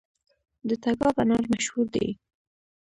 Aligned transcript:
د 0.67 0.71
تګاب 0.83 1.15
انار 1.21 1.43
مشهور 1.53 1.87
دي 1.95 2.07